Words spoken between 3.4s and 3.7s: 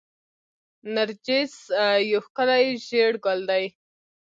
دی